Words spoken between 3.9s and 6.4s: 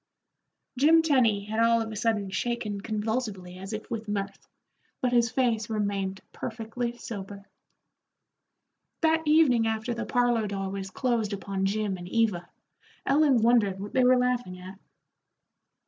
with mirth, but his face remained